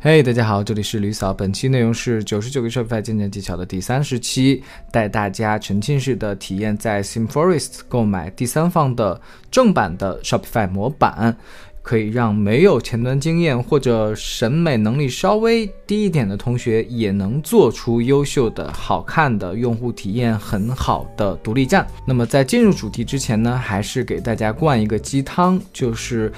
[0.00, 1.34] 嘿，大家好，这里是吕嫂。
[1.34, 11.36] 本期内容是九十九个 Shopify 建站技巧的第三十期，带大家沉浸式的体验在 SimForest 购买第三方的正版的 Shopify 模板，
[11.82, 21.84] 可以让没有前端经验或者审美能力稍微低一点的同学也能做出优秀的、好看的、用户体验很好的独立站。
[22.06, 26.32] 那么在进入主题之前呢，还是给大家灌一个鸡汤，就是。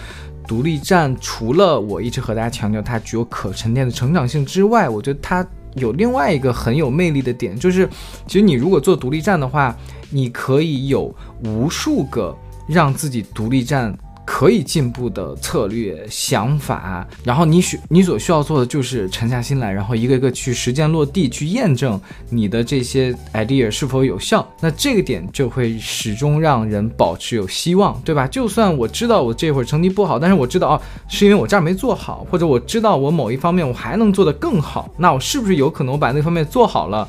[0.51, 5.47] 独立站除了我一直和大家强调它具有可沉淀的成长性之外，我觉得它
[5.77, 7.89] 有另外一个很有魅力的点，就是
[8.27, 9.77] 其实你如果做独立站的话，
[10.11, 12.37] 你可以有无数个
[12.67, 13.97] 让自己独立站。
[14.25, 24.47] 可以进步的策略想法，然后你需你所需要做的就是沉下心来，然后一个一个去实践落地，去验证你的这些 idea 是否有效。
[24.61, 28.27] 那这个点就会始终让人保持有希望，对吧？
[28.27, 37.09] 就算我知道我这会儿成绩不好，但是我知道哦，是因为我这儿没做好，或者我知道我某一方面我还能做得更好，那我是不是有可能我把那方面做好了，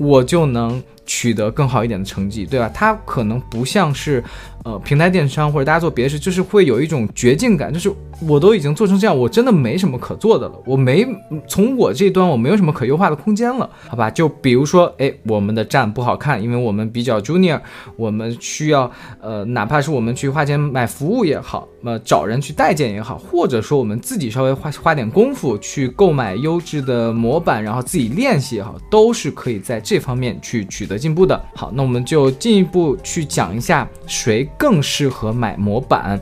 [0.00, 2.68] 我就能取得更好一点的成绩，对吧？
[2.74, 4.24] 它可能不像是。
[4.62, 7.90] 呃，平台电商或者大家做别的事，就是会有一种绝境感，就是
[8.26, 11.06] 我都已经做成这样，我真的没什么可做的了，我没
[11.48, 14.10] 从我这端我没有什么可优化的空间了，好吧？
[14.10, 17.60] 就比如说，哎，我们的站不好看，因为我们比较 junior，
[17.96, 31.40] 我们需要呃，哪怕是我们去花钱买服务也好，呃，找人去代建也好，或者说我们自己稍微花花点功夫去购买优质的模板，然后自己练习也好，都是可以在这方面去取得进步的。
[31.54, 34.46] 好，那我们就进一步去讲一下谁。
[34.58, 36.20] 更适合买模板，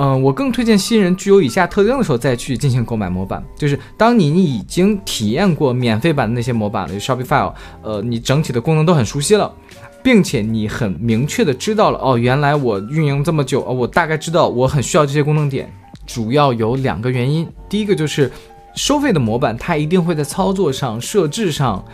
[0.00, 3.42] 嗯，我更推荐新人具有以下特征的时候再去进行购买模板。
[3.56, 9.52] 就是当你已经体验过免费版的那些模板了，Shopify，呃，你整体的功能都很熟悉了，
[10.00, 15.68] 并且你很明确的知道了，哦，原来我运营这么久，哦，我大概知道我很需要这些功能点。
[16.06, 18.30] 主要有两个原因，第一个就是
[18.76, 21.84] 收费的模板，它一定会在操作上、设置上，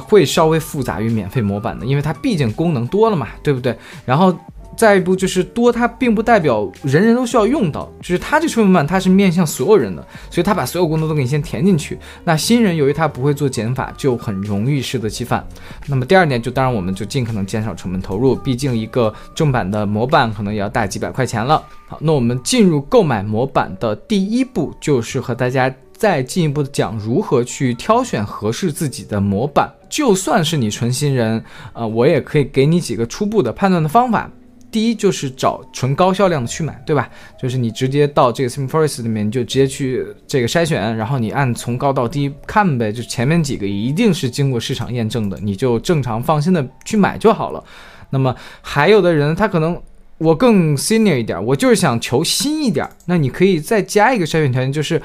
[0.00, 3.76] 会稍微复杂于免费模板的，因为它毕竟功能多了嘛，对不对？
[4.06, 4.34] 然后。
[4.80, 11.98] 再一步就是多，它并不代表人人都需要用到，就是它这收费模板它是面向所有人的，所以它把所有功能都给你先填进去。
[12.24, 15.46] 那新人由于他不会做减法，就很容易适得其反。
[15.86, 21.62] 那么第二点就当然我们就尽可能减少成本投入，毕竟一个正版的模板可能也要大几百块钱了。
[21.86, 29.70] 好，那我们进入购买模板的第一步就是和大家再进一步的讲如何去挑选合适自己的模板。
[29.90, 34.30] 就算是你纯新人，呃，我也可以给你几个初步的判断的方法。
[34.70, 37.08] 第一就是找纯高销量的去买，对吧？
[37.40, 42.92] 就是你直接到这个 SimForest 里面，就直接去这个筛选，然后你按从高到低看呗。
[42.92, 47.62] 就前面几个一定是经过市场验证的，你就正常放心的去买就好了。
[48.10, 49.80] 那么还有的人他可能
[50.18, 55.00] 我更 senior 一点，我就是想求新一点，那你可以再加一个筛选条件，就是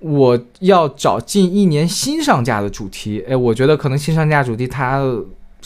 [0.00, 3.24] 我要找近一年新上架的主题。
[3.28, 5.02] 哎，我觉得可能新上架主题它。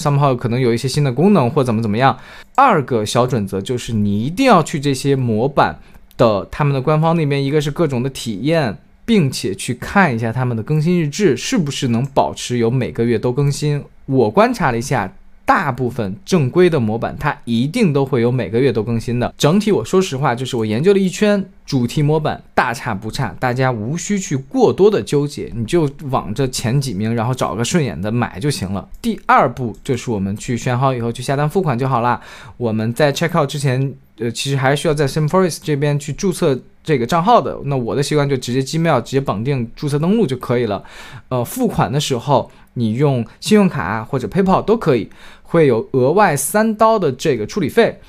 [0.00, 2.18] Somehow 可能有一些新的功能或怎么怎么样。
[2.54, 5.78] 二个小准则就是你一定要去这些模板
[6.16, 13.84] 的他们的官方那边，一个是各种的体验，并且去看一下他们的更新日志是不是能保持有每个月都更新。
[14.06, 15.12] 我观察了一下。
[15.46, 19.34] 大部分正规的模板，它一定都会有每个月都更新的。
[19.36, 28.88] 整体我说实话，就是我研究了一圈主题模板，大差不差，大家无需去过多的纠结，你就往这前几名，然后找个顺眼的买就行了。
[29.00, 32.20] 第二步就是我们去选好以后去下单付款就好了。
[32.56, 37.56] 我们在 check out 之前，呃，其实还需要在 SimForest 这边去注册这个账号的。
[37.66, 40.82] 那我的习惯就直接 Gmail 直接绑定注册登录就可以了。
[41.28, 45.08] 呃，付款的时候你用信用卡或者 PayPal 都可以。
[45.42, 48.00] 会有额外三刀的这个处理费，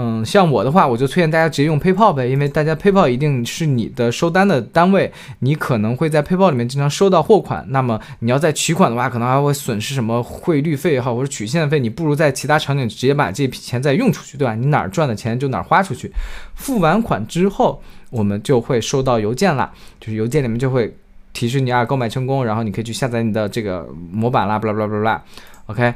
[0.00, 14.54] 嗯，像我的话，我就推荐大家直接用 PayPal 呗，因为大家 PayPal 一定是你的收单的单位，你可能会在 PayPal 里面经常收到货款，那么你要在取款的话，可能还会损失什么汇率费也好，或者取现费，你不如在其他场景直接把这笔钱再用出去，对吧？
[14.54, 16.12] 你哪儿赚的钱就哪儿花出去。
[16.54, 20.96] 付完款之后，我们就会收到邮件了，就是邮件里面就会
[21.32, 25.20] 提示你啊购买成功，然后你可以去下载你的这个模板啦，巴拉巴拉巴拉
[25.66, 25.92] ，OK。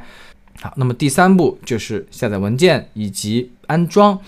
[0.61, 4.19] 好，那么第三步就是下载文件以及安装。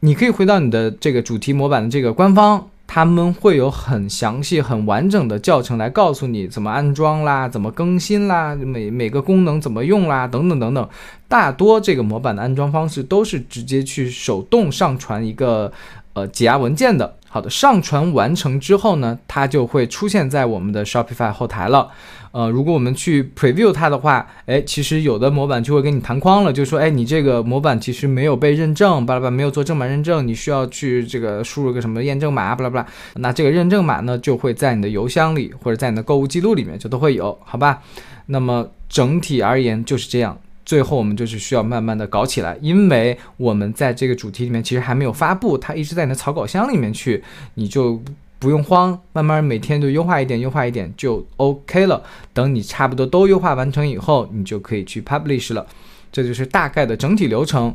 [0.00, 10.88] 你可以回到你的这个主题模板的这个官方，他们会有很详细、很完整的教程来告诉你怎么安装啦、怎么更新啦、每每个功能怎么用啦，等等等等。
[11.26, 15.72] 大多这个模板的安装方式都是直接去手动上传一个
[16.12, 17.15] 呃解压文件的。
[17.36, 21.90] 好的，上传完成之后呢，它就会出现在我们的 Shopify 后台了。
[22.32, 32.86] 呃，如果我们去 preview 它的话，哎，其实有的模板就会给你弹框了，就说，哎，你这个模板其实没有被认证，巴拉巴拉，没有做正版认证，你需要去这个输入个什么验证码，巴拉巴拉。
[33.16, 37.82] 那这个认证码呢，就会在你的邮箱里或者在你的购物记录里面就都会有，好吧？
[38.24, 40.38] 那么整体而言就是这样。
[40.66, 47.22] 最后我们就是需要慢慢的搞起来，因为我们在这个主题里面其实还没有发布，它一直在你的草稿箱里面去，
[47.54, 48.02] 你就
[48.40, 52.02] 不用慌，慢慢每天就优化一点，优化一点就 OK 了。
[52.34, 55.64] 等你差不多都优化完成以后，你就可以去 publish 了。
[56.10, 57.74] 这就是大概的整体流程。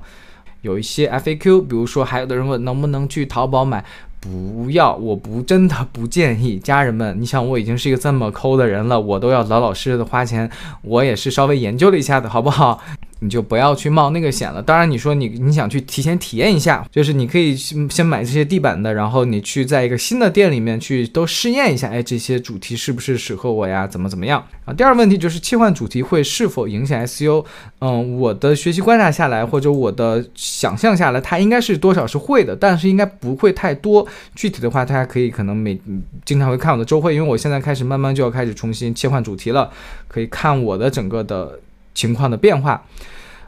[0.61, 3.83] 有一些 FAQ，比如说还有的人问能不能去淘宝买。
[4.21, 7.19] 不要，我不真的不建议家人们。
[7.19, 10.47] 你想，我已经是一个这么抠的人了，我都要老老实实的花钱，
[10.83, 12.79] 我也是稍微研究了一下的，好不好？
[13.23, 14.61] 你就不要去冒那个险了。
[14.61, 23.85] 当然，你说你你想去提前体验一下，就是你可以先买这些地板的，然后你去在一个新的店里面去都试验一下，哎，这些主题是不是适合我呀？
[23.85, 24.73] 怎么怎么样啊？
[24.73, 27.45] 第二个问题就是切换主题会是否影响 SEO？
[27.79, 34.07] 嗯，我的学习观察下来，或者我的想象下来，它应该是多少是会的，但是应该不会太多。
[34.33, 35.79] 具体的话，大家可以可能每
[36.25, 39.69] 经常会看我的周会，因为我现在开始慢慢就要开始重新切换主题了，
[40.07, 41.59] 可以看我的整个的。
[41.93, 42.83] 情况的变化，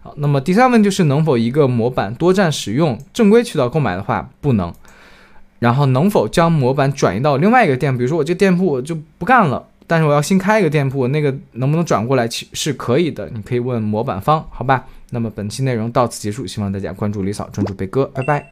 [0.02, 3.00] 好，那么第三问就是能否一个模板多站使用？
[3.14, 4.74] 正规渠道购买的话不能。
[5.60, 7.96] 然后能否将模板转移到另外一个店？
[7.98, 12.28] 比如说我这店铺我就不干了，但是我要新开一个店铺，那个能不能转过来？
[12.28, 14.86] 其是可以的，你可以问模板方，好吧？
[15.12, 18.52] 那么本期内容到此结束，希望大家关注李嫂，专注贝哥，拜拜。